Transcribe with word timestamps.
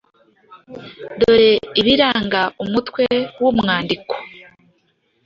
Dore 1.19 1.51
ibiranga 1.79 2.41
umutwe 2.63 3.03
w’umwandiko: 3.41 4.13